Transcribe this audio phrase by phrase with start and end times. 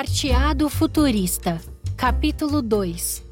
[0.00, 1.60] Carteado Futurista,
[1.94, 3.22] capítulo 2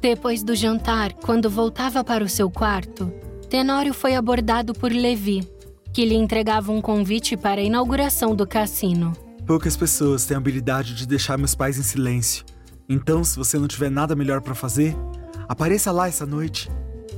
[0.00, 3.12] Depois do jantar, quando voltava para o seu quarto,
[3.50, 5.46] Tenório foi abordado por Levi,
[5.92, 9.12] que lhe entregava um convite para a inauguração do cassino.
[9.46, 12.42] Poucas pessoas têm a habilidade de deixar meus pais em silêncio.
[12.88, 14.96] Então, se você não tiver nada melhor para fazer,
[15.46, 16.70] apareça lá essa noite.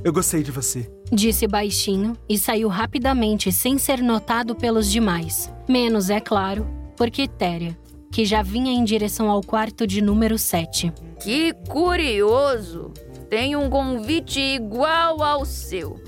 [0.03, 0.91] Eu gostei de você.
[1.09, 5.49] Disse baixinho e saiu rapidamente sem ser notado pelos demais.
[5.69, 6.67] Menos, é claro,
[6.97, 7.81] por Quitéria,
[8.13, 10.93] que já vinha em direção ao quarto de número 7.
[11.19, 12.93] Que curioso!
[13.27, 15.99] Tem um convite igual ao seu.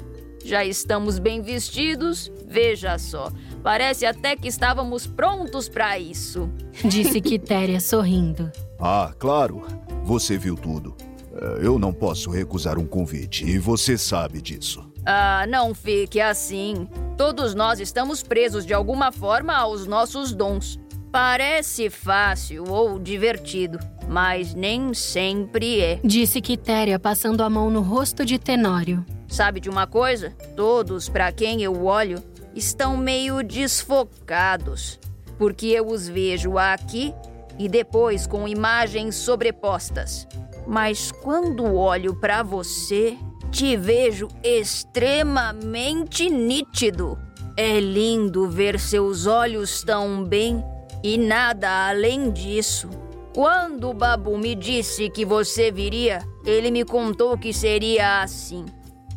[0.43, 2.31] Já estamos bem vestidos?
[2.47, 3.31] Veja só.
[3.63, 6.47] Parece até que estávamos prontos para isso.
[6.85, 8.51] Disse Quitéria sorrindo.
[8.79, 9.65] Ah, claro.
[10.03, 10.95] Você viu tudo.
[11.33, 14.85] É, eu não posso recusar um convite e você sabe disso.
[15.03, 16.87] Ah, não fique assim.
[17.17, 20.79] Todos nós estamos presos de alguma forma aos nossos dons.
[21.15, 25.97] Parece fácil ou divertido, mas nem sempre é.
[26.03, 29.05] Disse Quitéria, passando a mão no rosto de Tenório.
[29.25, 30.31] Sabe de uma coisa?
[30.57, 32.21] Todos para quem eu olho
[32.53, 34.99] estão meio desfocados,
[35.37, 37.13] porque eu os vejo aqui
[37.57, 40.27] e depois com imagens sobrepostas.
[40.67, 43.15] Mas quando olho para você,
[43.49, 47.17] te vejo extremamente nítido.
[47.55, 50.61] É lindo ver seus olhos tão bem
[51.05, 52.89] e nada além disso.
[53.31, 58.65] Quando o Babu me disse que você viria, ele me contou que seria assim.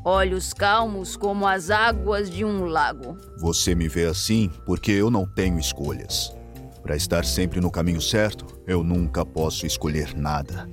[0.05, 3.17] Olhos calmos como as águas de um lago.
[3.39, 6.31] Você me vê assim porque eu não tenho escolhas.
[6.83, 10.69] Para estar sempre no caminho certo, eu nunca posso escolher nada.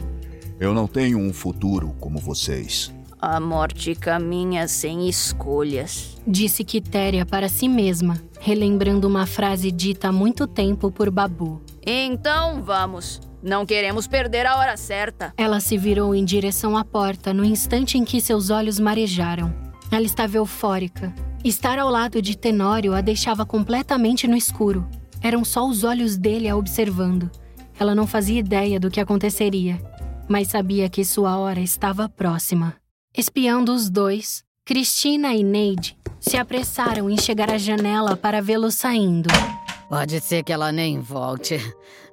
[0.60, 2.94] Eu não tenho um futuro como vocês.
[3.28, 6.16] A morte caminha sem escolhas.
[6.28, 11.60] Disse Quitéria para si mesma, relembrando uma frase dita há muito tempo por Babu.
[11.84, 13.20] Então vamos.
[13.42, 15.34] Não queremos perder a hora certa.
[15.36, 19.52] Ela se virou em direção à porta no instante em que seus olhos marejaram.
[19.92, 21.12] Ela estava eufórica.
[21.44, 24.88] Estar ao lado de Tenório a deixava completamente no escuro.
[25.20, 27.32] Eram só os olhos dele a observando.
[27.80, 29.82] Ela não fazia ideia do que aconteceria,
[30.30, 32.76] mas sabia que sua hora estava próxima.
[33.18, 39.30] Espiando os dois, Cristina e Neide se apressaram em chegar à janela para vê-lo saindo.
[39.88, 41.58] Pode ser que ela nem volte.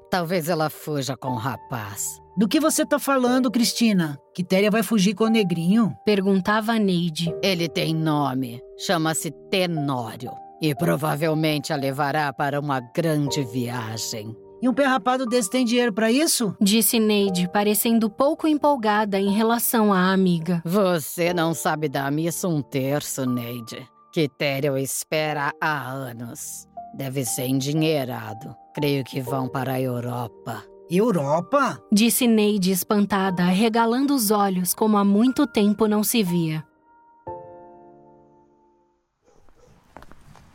[0.08, 2.20] Talvez ela fuja com o rapaz.
[2.36, 4.16] Do que você tá falando, Cristina?
[4.32, 5.92] Quitéria vai fugir com o negrinho?
[6.04, 7.34] Perguntava Neide.
[7.42, 8.60] Ele tem nome.
[8.78, 10.30] Chama-se Tenório.
[10.60, 14.36] E provavelmente a levará para uma grande viagem.
[14.62, 16.54] E um pé rapado desse tem dinheiro para isso?
[16.60, 20.62] Disse Neide, parecendo pouco empolgada em relação à amiga.
[20.64, 23.84] Você não sabe dar missa um terço, Neide.
[24.12, 26.68] Quitério espera há anos.
[26.94, 28.54] Deve ser endinheirado.
[28.72, 30.62] Creio que vão para a Europa.
[30.88, 31.82] Europa?
[31.90, 36.62] Disse Neide espantada, regalando os olhos como há muito tempo não se via.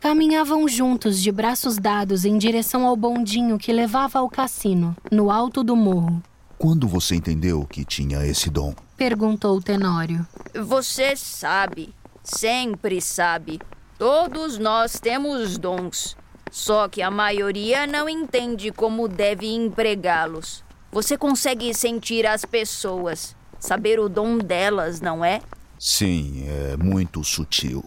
[0.08, 5.62] Caminhavam juntos, de braços dados, em direção ao bondinho que levava ao cassino, no alto
[5.62, 6.22] do morro.
[6.56, 8.74] Quando você entendeu que tinha esse dom?
[8.96, 10.26] Perguntou Tenório.
[10.64, 13.60] Você sabe, sempre sabe.
[13.98, 16.16] Todos nós temos dons.
[16.50, 20.64] Só que a maioria não entende como deve empregá-los.
[20.90, 25.42] Você consegue sentir as pessoas, saber o dom delas, não é?
[25.78, 27.84] Sim, é muito sutil.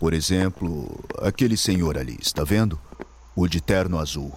[0.00, 0.88] Por exemplo,
[1.18, 2.80] aquele senhor ali, está vendo?
[3.36, 4.32] O de terno azul.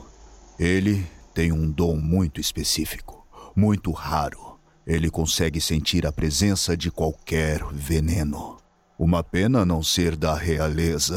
[0.60, 3.26] Ele tem um dom muito específico,
[3.56, 4.60] muito raro.
[4.86, 8.58] Ele consegue sentir a presença de qualquer veneno.
[9.00, 11.16] Uma pena não ser da realeza.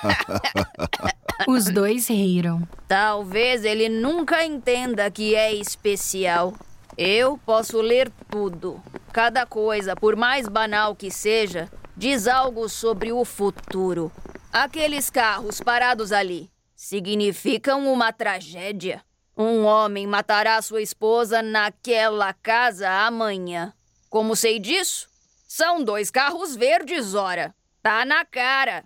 [1.46, 2.66] Os dois riram.
[2.88, 6.54] Talvez ele nunca entenda que é especial.
[6.96, 8.80] Eu posso ler tudo.
[9.12, 11.68] Cada coisa, por mais banal que seja,
[11.98, 14.12] diz algo sobre o futuro.
[14.52, 19.02] Aqueles carros parados ali significam uma tragédia.
[19.36, 23.72] Um homem matará sua esposa naquela casa amanhã.
[24.08, 25.08] Como sei disso?
[25.48, 27.52] São dois carros verdes, ora.
[27.82, 28.84] Tá na cara.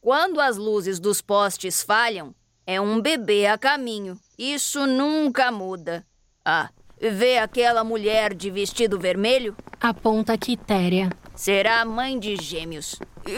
[0.00, 2.34] Quando as luzes dos postes falham,
[2.66, 4.18] é um bebê a caminho.
[4.38, 6.04] Isso nunca muda.
[6.42, 9.54] Ah, vê aquela mulher de vestido vermelho?
[9.80, 11.10] Aponta Quitéria.
[11.34, 12.96] Será mãe de gêmeos.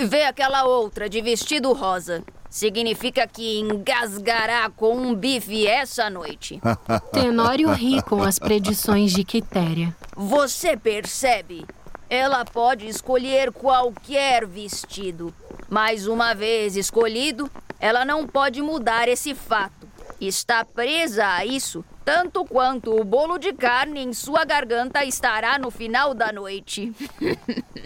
[0.09, 2.23] Vê aquela outra de vestido rosa.
[2.51, 6.61] Significa que engasgará com um bife essa noite.
[7.13, 9.97] Tenório ri com as predições de Quitéria.
[10.15, 11.67] Você percebe?
[12.09, 15.35] Ela pode escolher qualquer vestido,
[15.69, 17.51] mas uma vez escolhido,
[17.81, 19.89] ela não pode mudar esse fato.
[20.21, 25.73] está presa a isso tanto quanto o bolo de carne em sua garganta estará no
[25.73, 26.93] final da noite.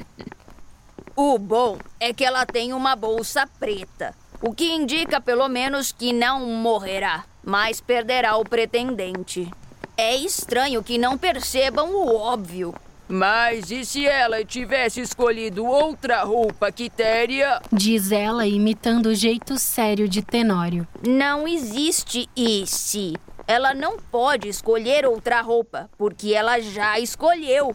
[1.16, 6.12] o bom é que ela tem uma bolsa preta, o que indica pelo menos que
[6.12, 9.50] não morrerá, mas perderá o pretendente.
[9.96, 12.74] É estranho que não percebam o óbvio.
[13.08, 17.60] Mas e se ela tivesse escolhido outra roupa, Quitéria?
[17.72, 20.86] Diz ela, imitando o jeito sério de Tenório.
[21.04, 23.14] Não existe e se.
[23.50, 27.74] Ela não pode escolher outra roupa, porque ela já escolheu.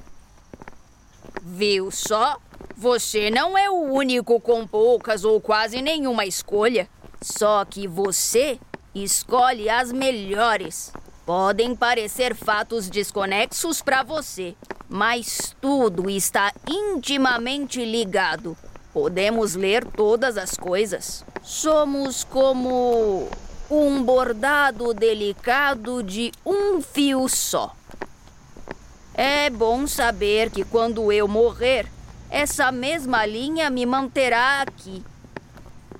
[1.44, 2.38] Viu só?
[2.78, 6.88] Você não é o único com poucas ou quase nenhuma escolha.
[7.22, 8.58] Só que você
[8.96, 10.94] escolhe as melhores.
[11.26, 14.56] Podem parecer fatos desconexos para você,
[14.88, 18.56] mas tudo está intimamente ligado.
[18.94, 21.26] Podemos ler todas as coisas.
[21.44, 23.28] Somos como
[23.70, 27.76] um bordado delicado de um fio só.
[29.14, 31.88] É bom saber que quando eu morrer,
[32.30, 35.04] essa mesma linha me manterá aqui.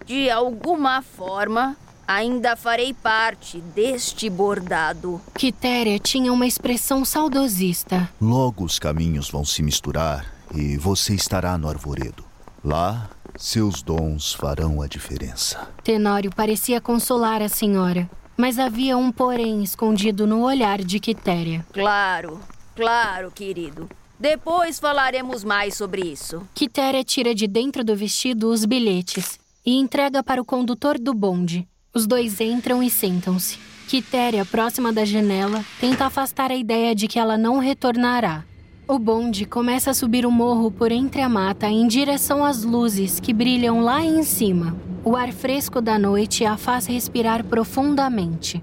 [0.06, 1.78] De alguma forma,
[2.08, 5.22] ainda farei parte deste bordado.
[5.34, 8.10] Quitéria tinha uma expressão saudosista.
[8.22, 12.24] Logo os caminhos vão se misturar e você estará no arvoredo.
[12.64, 15.68] Lá seus dons farão a diferença.
[15.84, 21.66] Tenório parecia consolar a senhora, mas havia um porém escondido no olhar de Quitéria.
[21.72, 22.40] Claro,
[22.76, 23.90] claro, querido.
[24.20, 26.42] Depois falaremos mais sobre isso.
[26.54, 31.68] Quitéria tira de dentro do vestido os bilhetes e entrega para o condutor do bonde.
[31.94, 33.58] Os dois entram e sentam-se.
[33.88, 38.44] Quitéria, próxima da janela, tenta afastar a ideia de que ela não retornará.
[38.88, 43.20] O bonde começa a subir o morro por entre a mata em direção às luzes
[43.20, 44.76] que brilham lá em cima.
[45.04, 48.62] O ar fresco da noite a faz respirar profundamente.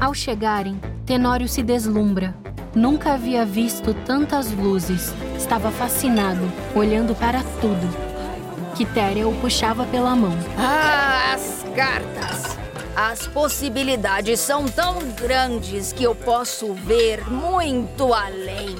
[0.00, 2.34] Ao chegarem, Tenório se deslumbra.
[2.74, 5.12] Nunca havia visto tantas luzes.
[5.36, 7.86] Estava fascinado, olhando para tudo.
[8.74, 10.32] Quitéria o puxava pela mão.
[10.56, 12.57] Ah, as cartas!
[13.00, 18.74] As possibilidades são tão grandes que eu posso ver muito além.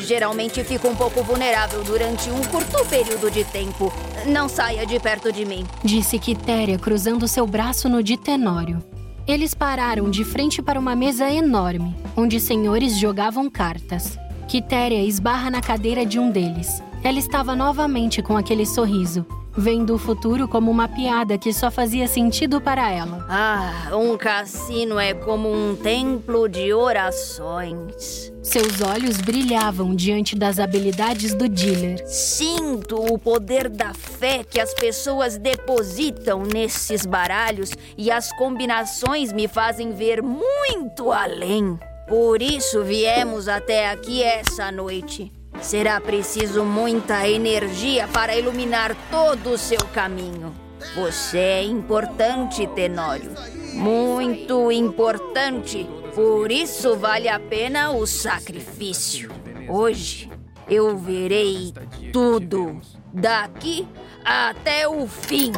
[0.00, 3.92] Geralmente fico um pouco vulnerável durante um curto período de tempo.
[4.26, 5.64] Não saia de perto de mim.
[5.84, 8.82] Disse Quitéria, cruzando seu braço no de Tenório.
[9.24, 14.18] Eles pararam de frente para uma mesa enorme, onde senhores jogavam cartas.
[14.48, 16.82] Quitéria esbarra na cadeira de um deles.
[17.04, 19.24] Ela estava novamente com aquele sorriso,
[19.60, 23.26] vendo o futuro como uma piada que só fazia sentido para ela.
[23.28, 28.32] Ah, um cassino é como um templo de orações.
[28.42, 32.02] Seus olhos brilhavam diante das habilidades do dealer.
[32.06, 39.46] Sinto o poder da fé que as pessoas depositam nesses baralhos e as combinações me
[39.46, 41.78] fazem ver muito além.
[42.08, 45.39] Por isso viemos até aqui essa noite.
[45.60, 50.54] Será preciso muita energia para iluminar todo o seu caminho.
[50.94, 53.32] Você é importante, Tenório.
[53.74, 55.88] Muito importante.
[56.14, 59.30] Por isso vale a pena o sacrifício.
[59.68, 60.30] Hoje
[60.68, 61.72] eu verei
[62.12, 62.80] tudo.
[63.12, 63.86] Daqui
[64.24, 65.52] até o fim.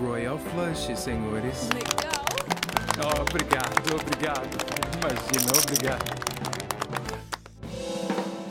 [0.00, 1.68] Royal Flush, senhores.
[2.98, 4.56] Oh, obrigado, obrigado.
[4.98, 6.35] Imagina, obrigado.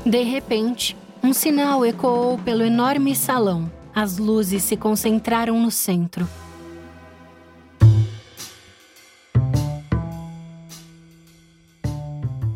[0.06, 3.72] De repente, um sinal ecoou pelo enorme salão.
[3.94, 6.30] As luzes se concentraram no centro.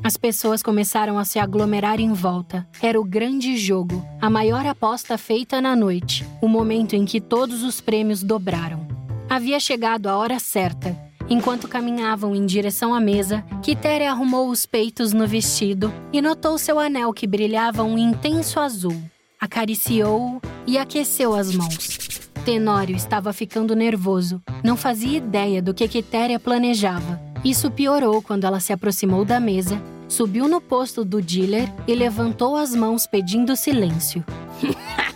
[0.03, 2.67] As pessoas começaram a se aglomerar em volta.
[2.79, 7.63] Era o grande jogo, a maior aposta feita na noite, o momento em que todos
[7.63, 8.87] os prêmios dobraram.
[9.27, 15.13] Havia chegado a hora certa Enquanto caminhavam em direção à mesa, Quitéria arrumou os peitos
[15.13, 18.99] no vestido e notou seu anel que brilhava um intenso azul.
[19.39, 22.29] Acariciou-o e aqueceu as mãos.
[22.43, 24.41] Tenório estava ficando nervoso.
[24.63, 27.21] Não fazia ideia do que Quitéria planejava.
[27.45, 32.55] Isso piorou quando ela se aproximou da mesa, subiu no posto do dealer e levantou
[32.55, 34.25] as mãos pedindo silêncio.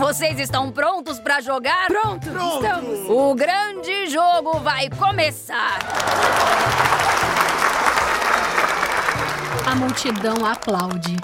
[0.00, 1.86] Vocês estão prontos para jogar?
[1.86, 3.00] Pronto, Pronto, estamos.
[3.06, 5.78] O grande jogo vai começar.
[9.70, 11.14] A multidão aplaude.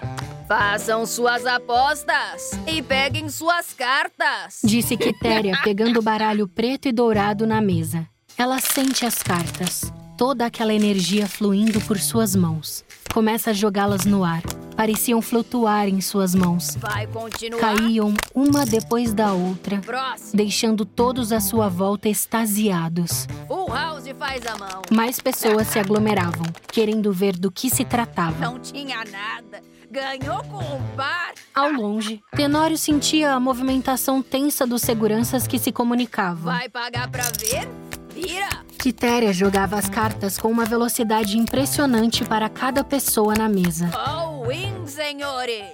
[0.47, 4.61] Façam suas apostas e peguem suas cartas.
[4.62, 8.06] Disse Quitéria, pegando o baralho preto e dourado na mesa.
[8.37, 12.85] Ela sente as cartas, toda aquela energia fluindo por suas mãos.
[13.12, 14.42] começa a jogá-las no ar.
[14.76, 16.76] Pareciam flutuar em suas mãos.
[16.76, 17.61] Vai continuar.
[17.61, 20.33] Caíam uma depois da outra, Próximo.
[20.35, 23.26] deixando todos à sua volta extasiados.
[23.49, 24.83] Full House faz a mão.
[24.92, 28.38] Mais pessoas se aglomeravam, querendo ver do que se tratava.
[28.38, 29.62] Não tinha nada.
[29.90, 31.33] Ganhou com um par.
[31.54, 36.52] Ao longe, Tenório sentia a movimentação tensa dos seguranças que se comunicavam.
[36.52, 37.68] Vai pagar pra ver?
[38.12, 38.65] Vira.
[38.87, 43.90] Quitéria jogava as cartas com uma velocidade impressionante para cada pessoa na mesa.
[43.93, 45.64] All win, senhores.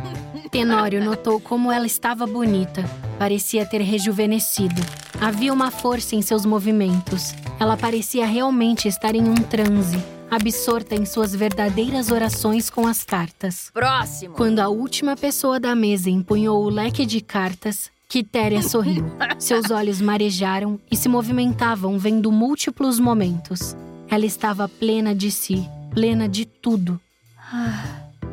[0.50, 2.82] Tenório notou como ela estava bonita.
[3.18, 4.80] Parecia ter rejuvenescido.
[5.20, 7.34] Havia uma força em seus movimentos.
[7.60, 13.70] Ela parecia realmente estar em um transe, absorta em suas verdadeiras orações com as cartas.
[13.74, 14.36] Próximo.
[14.36, 19.04] Quando a última pessoa da mesa empunhou o leque de cartas, Quitéria sorriu.
[19.38, 23.76] Seus olhos marejaram e se movimentavam vendo múltiplos momentos.
[24.08, 27.00] Ela estava plena de si, plena de tudo.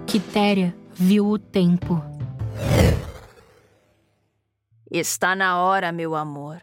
[0.06, 2.04] Quitéria viu o tempo.
[4.90, 6.62] Está na hora, meu amor.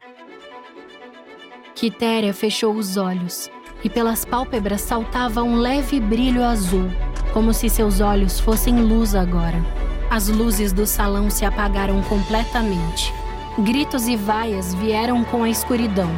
[1.75, 3.51] Quitéria fechou os olhos
[3.83, 6.91] e pelas pálpebras saltava um leve brilho azul,
[7.33, 9.59] como se seus olhos fossem luz agora.
[10.11, 13.13] As luzes do salão se apagaram completamente.
[13.59, 16.11] Gritos e vaias vieram com a escuridão.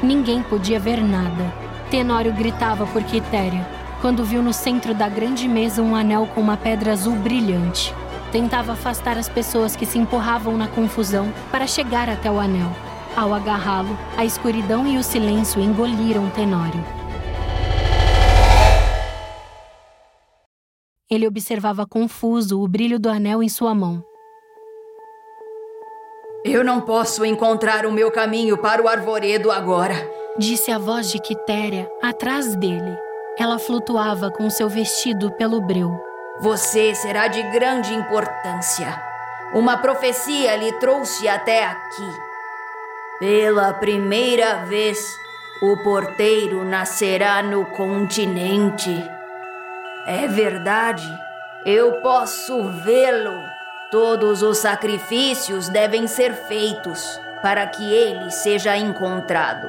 [0.00, 1.52] Ninguém podia ver nada.
[1.90, 3.66] Tenório gritava por Quitéria
[4.00, 7.94] quando viu no centro da grande mesa um anel com uma pedra azul brilhante.
[8.30, 12.70] Tentava afastar as pessoas que se empurravam na confusão para chegar até o anel.
[13.16, 17.01] Ao agarrá-lo, a escuridão e o silêncio engoliram Tenório.
[21.12, 24.02] Ele observava confuso o brilho do anel em sua mão.
[26.42, 29.94] Eu não posso encontrar o meu caminho para o arvoredo agora.
[30.38, 32.96] Disse a voz de Quitéria atrás dele.
[33.38, 35.94] Ela flutuava com seu vestido pelo breu.
[36.40, 38.98] Você será de grande importância.
[39.52, 42.10] Uma profecia lhe trouxe até aqui.
[43.18, 44.98] Pela primeira vez,
[45.60, 48.90] o porteiro nascerá no continente.
[50.06, 51.08] É verdade,
[51.64, 53.40] eu posso vê-lo.
[53.90, 59.68] Todos os sacrifícios devem ser feitos para que ele seja encontrado.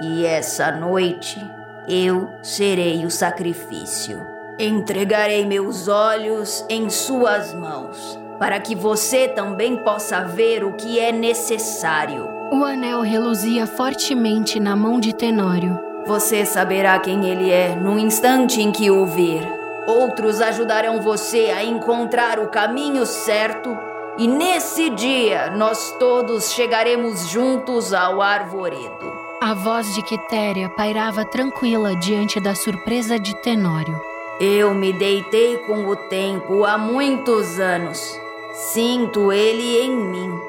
[0.00, 1.44] E essa noite
[1.86, 4.26] eu serei o sacrifício.
[4.58, 11.12] Entregarei meus olhos em suas mãos, para que você também possa ver o que é
[11.12, 12.28] necessário.
[12.50, 15.78] O anel reluzia fortemente na mão de Tenório.
[16.06, 19.42] Você saberá quem ele é no instante em que o ver.
[19.88, 23.76] Outros ajudarão você a encontrar o caminho certo,
[24.16, 29.12] e nesse dia nós todos chegaremos juntos ao arvoredo.
[29.40, 34.00] A voz de Quitéria pairava tranquila diante da surpresa de Tenório.
[34.38, 38.16] Eu me deitei com o tempo há muitos anos.
[38.52, 40.40] Sinto ele em mim.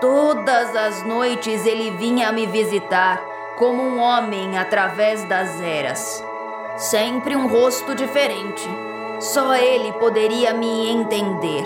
[0.00, 6.24] Todas as noites ele vinha me visitar como um homem através das eras.
[6.76, 8.68] Sempre um rosto diferente.
[9.18, 11.64] Só ele poderia me entender.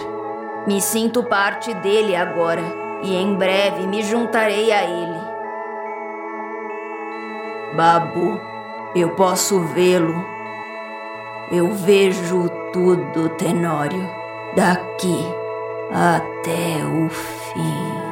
[0.66, 2.62] Me sinto parte dele agora
[3.02, 5.20] e em breve me juntarei a ele.
[7.74, 8.40] Babu,
[8.94, 10.24] eu posso vê-lo.
[11.50, 14.08] Eu vejo tudo, Tenório,
[14.54, 15.26] daqui
[15.92, 18.09] até o fim.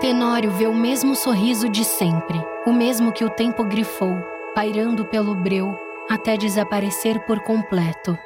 [0.00, 4.14] Tenório vê o mesmo sorriso de sempre, o mesmo que o tempo grifou,
[4.54, 5.76] pairando pelo breu
[6.08, 8.16] até desaparecer por completo.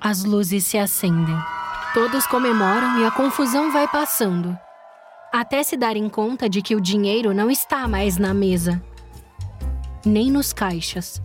[0.00, 1.36] As luzes se acendem.
[1.94, 4.58] Todos comemoram e a confusão vai passando.
[5.32, 8.82] Até se darem conta de que o dinheiro não está mais na mesa,
[10.04, 11.22] nem nos caixas.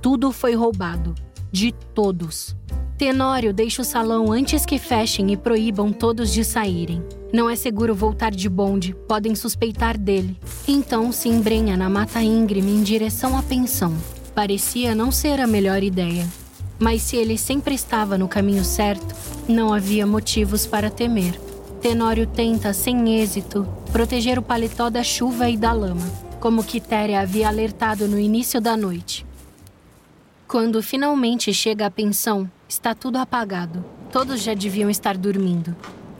[0.00, 1.16] Tudo foi roubado,
[1.50, 2.54] de todos.
[3.02, 7.02] Tenório deixa o salão antes que fechem e proíbam todos de saírem.
[7.32, 10.38] Não é seguro voltar de bonde, podem suspeitar dele.
[10.68, 13.92] Então se embrenha na mata íngreme em direção à pensão.
[14.36, 16.24] Parecia não ser a melhor ideia.
[16.78, 19.16] Mas se ele sempre estava no caminho certo,
[19.48, 21.34] não havia motivos para temer.
[21.80, 27.48] Tenório tenta, sem êxito, proteger o paletó da chuva e da lama, como Quitéria havia
[27.48, 29.26] alertado no início da noite.
[30.46, 33.84] Quando finalmente chega à pensão, está tudo apagado.
[34.10, 35.76] Todos já deviam estar dormindo.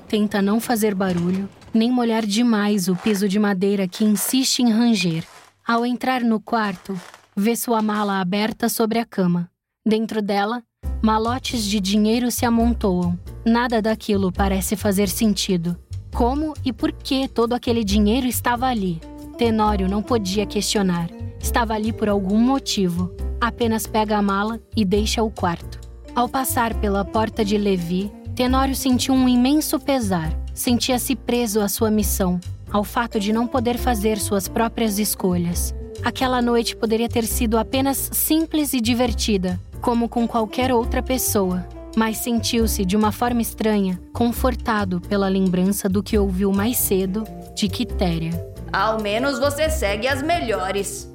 [0.06, 5.24] Tenta não fazer barulho, nem molhar demais o piso de madeira que insiste em ranger.
[5.66, 6.98] Ao entrar no quarto,
[7.34, 9.48] vê sua mala aberta sobre a cama.
[9.86, 10.62] Dentro dela,
[11.02, 13.18] malotes de dinheiro se amontoam.
[13.46, 15.76] Nada daquilo parece fazer sentido.
[16.14, 19.00] Como e por que todo aquele dinheiro estava ali?
[19.38, 21.08] Tenório não podia questionar.
[21.40, 23.10] Estava ali por algum motivo.
[23.40, 25.80] apenas pega a mala e deixa o quarto.
[26.14, 30.30] Ao passar pela porta de Levi, Tenório sentiu um imenso pesar.
[30.52, 32.38] Sentia-se preso à sua missão,
[32.70, 35.74] ao fato de não poder fazer suas próprias escolhas.
[36.04, 41.66] Aquela noite poderia ter sido apenas simples e divertida, como com qualquer outra pessoa,
[41.96, 47.68] mas sentiu-se de uma forma estranha, confortado pela lembrança do que ouviu mais cedo de
[47.68, 48.32] Quitéria.
[48.70, 51.10] Ao menos você segue as melhores.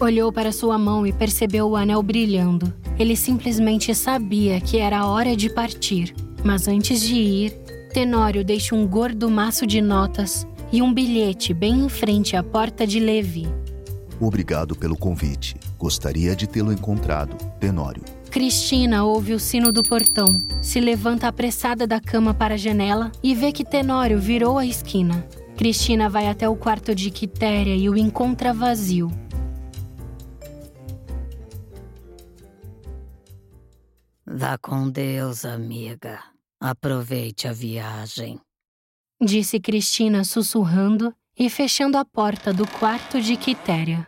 [0.00, 2.81] Olhou para sua mão e percebeu o anel brilhando.
[3.02, 6.14] Ele simplesmente sabia que era hora de partir.
[6.44, 7.50] Mas antes de ir,
[7.92, 12.86] Tenório deixa um gordo maço de notas e um bilhete bem em frente à porta
[12.86, 13.48] de Levi.
[14.20, 15.56] Obrigado pelo convite.
[15.76, 18.04] Gostaria de tê-lo encontrado, Tenório.
[18.30, 23.34] Cristina ouve o sino do portão, se levanta apressada da cama para a janela e
[23.34, 25.26] vê que Tenório virou a esquina.
[25.56, 29.10] Cristina vai até o quarto de Quitéria e o encontra vazio.
[34.42, 36.18] Vá com Deus, amiga.
[36.60, 38.40] Aproveite a viagem.
[39.22, 44.04] Disse Cristina sussurrando e fechando a porta do quarto de Quitéria.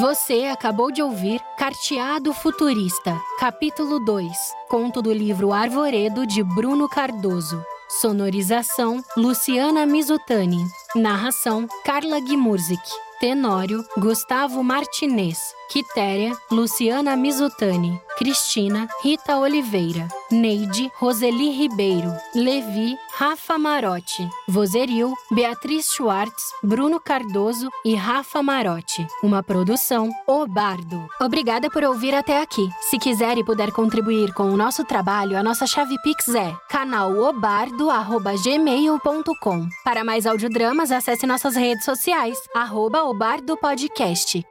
[0.00, 4.32] Você acabou de ouvir Carteado Futurista, capítulo 2,
[4.70, 7.62] conto do livro Arvoredo de Bruno Cardoso.
[8.00, 10.64] Sonorização: Luciana Mizutani.
[10.96, 12.88] Narração: Carla Gimurzik.
[13.20, 15.57] Tenório: Gustavo Martinez.
[15.68, 18.00] Quitéria: Luciana Mizutani.
[18.16, 20.08] Cristina: Rita Oliveira.
[20.30, 22.10] Neide: Roseli Ribeiro.
[22.34, 24.26] Levi: Rafa Marotti.
[24.48, 29.06] Voseril: Beatriz Schwartz, Bruno Cardoso e Rafa Marotti.
[29.22, 31.06] Uma produção O Bardo.
[31.20, 32.70] Obrigada por ouvir até aqui.
[32.80, 39.68] Se quiser e puder contribuir com o nosso trabalho, a nossa chave Pix é canalobardo@gmail.com.
[39.84, 44.42] Para mais audiodramas, acesse nossas redes sociais, arroba Obardo Podcast.